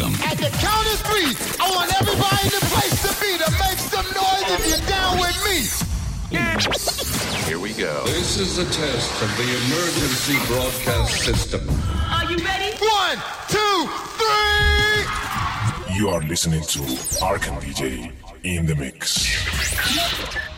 Welcome. 0.00 0.22
At 0.22 0.38
the 0.38 0.48
count 0.48 0.86
of 0.86 1.00
three, 1.08 1.36
I 1.60 1.70
want 1.70 1.92
everybody 2.00 2.44
in 2.44 2.52
the 2.56 2.64
place 2.72 3.02
to 3.04 3.12
be 3.20 3.36
to 3.36 3.50
make 3.60 3.78
some 3.78 4.06
noise 4.16 4.48
if 4.56 4.66
you're 4.68 4.88
down 4.88 5.18
with 5.20 5.36
me. 5.44 5.68
Here 7.46 7.58
we 7.58 7.72
go. 7.74 8.04
This 8.06 8.38
is 8.38 8.58
a 8.58 8.64
test 8.64 9.22
of 9.22 9.36
the 9.36 9.42
emergency 9.42 10.38
broadcast 10.46 11.20
system. 11.22 11.68
Are 12.10 12.24
you 12.30 12.38
ready? 12.38 12.76
One, 12.78 13.18
two, 13.48 13.88
three. 14.16 15.04
You 15.96 16.08
are 16.08 16.22
listening 16.22 16.62
to 16.62 16.78
Arkan 17.20 17.60
DJ 17.60 18.10
in 18.42 18.66
the 18.66 18.76
mix. 18.76 20.49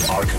Listening 0.00 0.33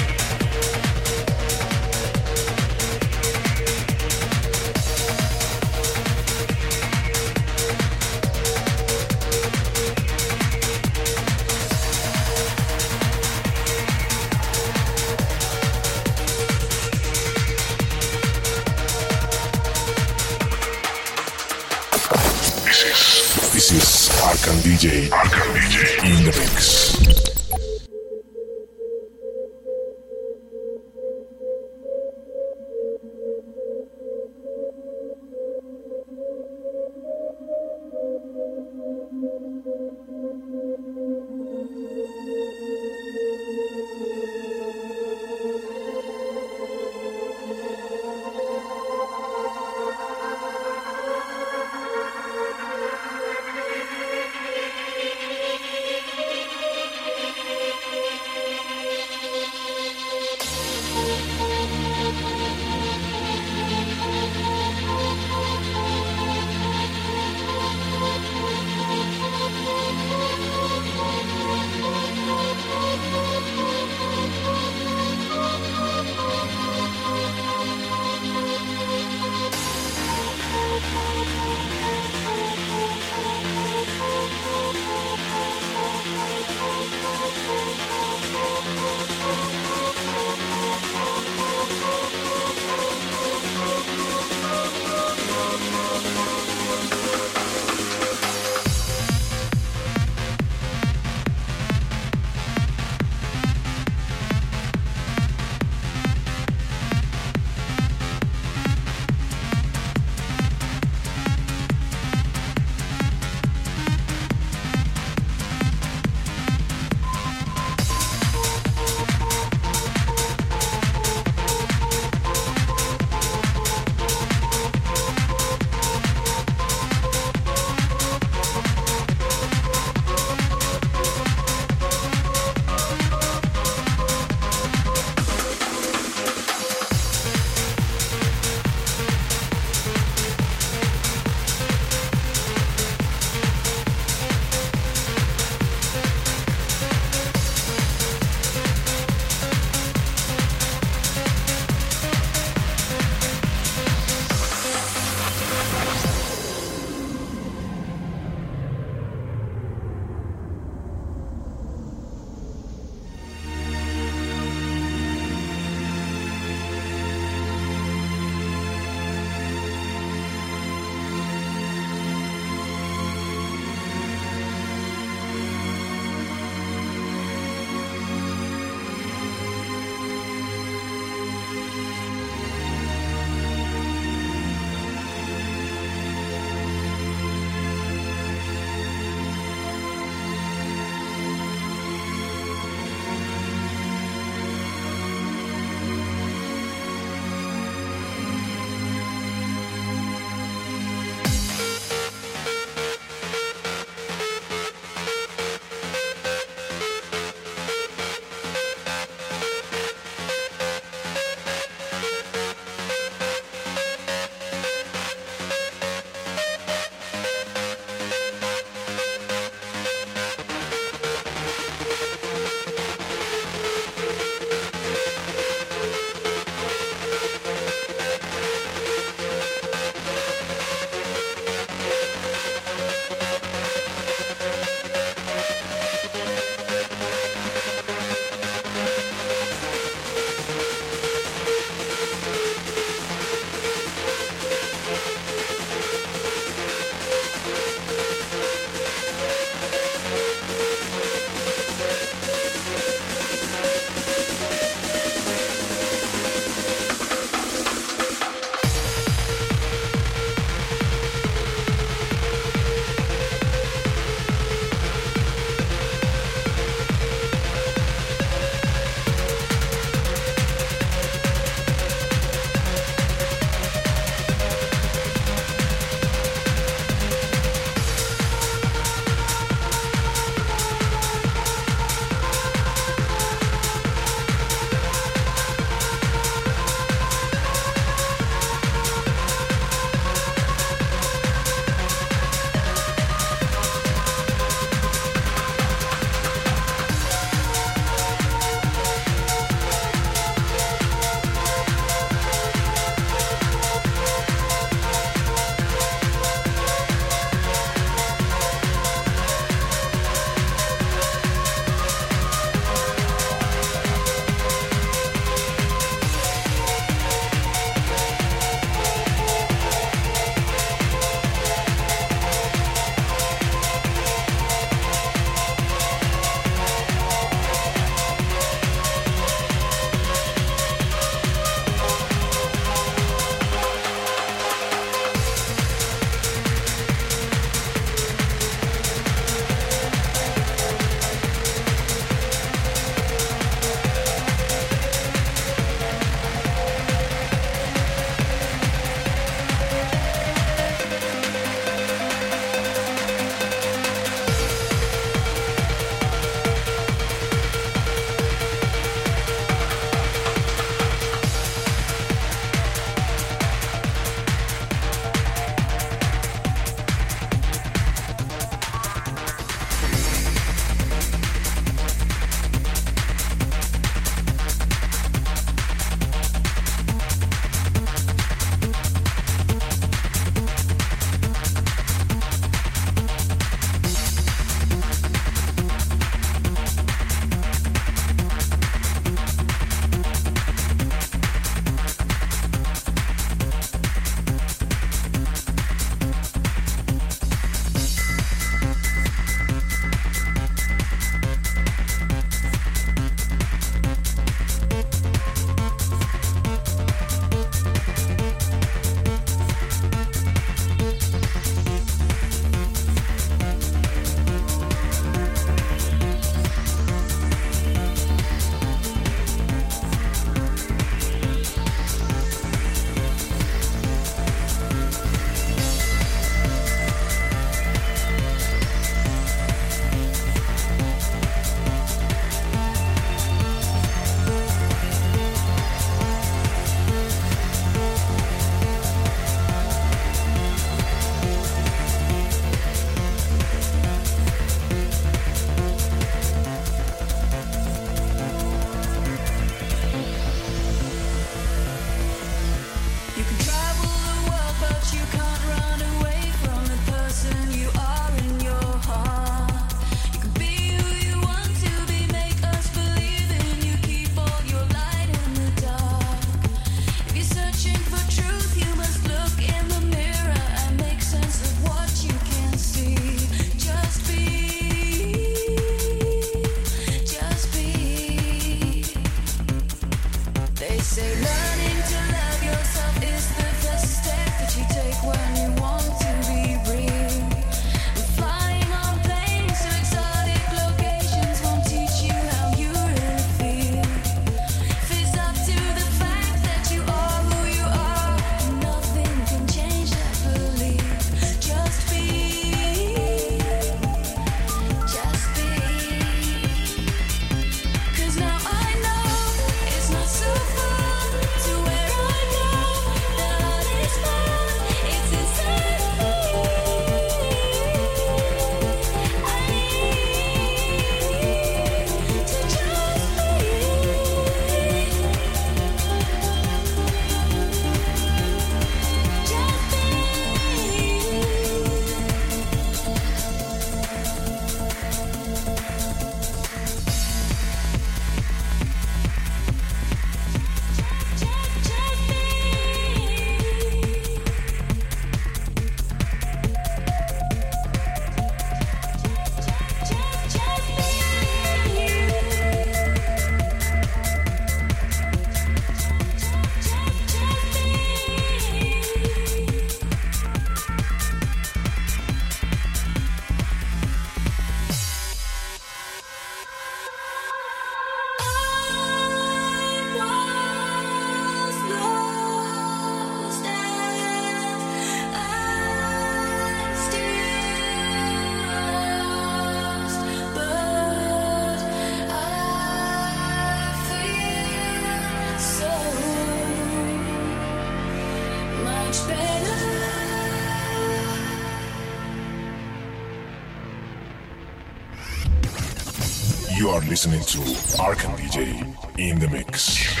listening 596.87 597.21
to 597.21 597.37
Arkham 597.77 598.15
DJ 598.17 598.75
in 598.97 599.19
the 599.19 599.27
mix. 599.27 600.00